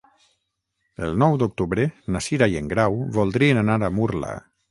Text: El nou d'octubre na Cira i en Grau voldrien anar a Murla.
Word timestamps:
El 1.07 1.11
nou 1.23 1.35
d'octubre 1.43 1.85
na 2.15 2.23
Cira 2.29 2.49
i 2.53 2.57
en 2.63 2.73
Grau 2.73 2.99
voldrien 3.21 3.63
anar 3.65 3.79
a 3.89 3.93
Murla. 4.01 4.35